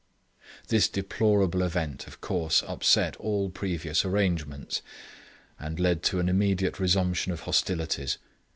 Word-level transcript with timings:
This 0.69 0.87
deplorable 0.89 1.61
event, 1.61 2.07
of 2.07 2.21
course, 2.21 2.63
upset 2.65 3.15
all 3.17 3.51
previous 3.51 4.03
arrangements, 4.03 4.81
and 5.59 5.79
led 5.79 6.01
to 6.05 6.19
an 6.19 6.27
immediate 6.27 6.79
resumption 6.79 7.31
of 7.31 7.41
hostilities. 7.41 8.17